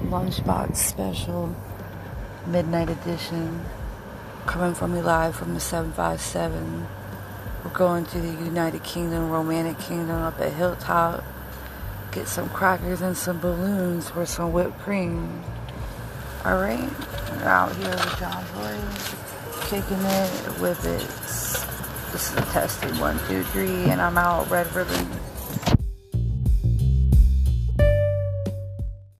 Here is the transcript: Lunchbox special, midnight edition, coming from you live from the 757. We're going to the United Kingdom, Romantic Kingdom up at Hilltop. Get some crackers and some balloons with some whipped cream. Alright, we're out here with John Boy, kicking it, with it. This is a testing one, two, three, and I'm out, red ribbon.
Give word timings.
Lunchbox 0.00 0.76
special, 0.76 1.54
midnight 2.46 2.88
edition, 2.88 3.64
coming 4.46 4.74
from 4.74 4.94
you 4.96 5.02
live 5.02 5.36
from 5.36 5.52
the 5.52 5.60
757. 5.60 6.86
We're 7.62 7.70
going 7.70 8.06
to 8.06 8.18
the 8.18 8.44
United 8.44 8.82
Kingdom, 8.82 9.30
Romantic 9.30 9.78
Kingdom 9.78 10.22
up 10.22 10.40
at 10.40 10.54
Hilltop. 10.54 11.22
Get 12.12 12.28
some 12.28 12.48
crackers 12.48 13.02
and 13.02 13.14
some 13.14 13.40
balloons 13.40 14.14
with 14.14 14.30
some 14.30 14.54
whipped 14.54 14.78
cream. 14.80 15.44
Alright, 16.46 16.90
we're 17.32 17.44
out 17.44 17.76
here 17.76 17.90
with 17.90 18.18
John 18.18 18.44
Boy, 18.54 18.78
kicking 19.66 20.00
it, 20.00 20.60
with 20.60 20.84
it. 20.86 21.06
This 22.10 22.32
is 22.32 22.38
a 22.38 22.42
testing 22.52 22.98
one, 22.98 23.18
two, 23.28 23.44
three, 23.44 23.84
and 23.90 24.00
I'm 24.00 24.16
out, 24.16 24.50
red 24.50 24.74
ribbon. 24.74 25.06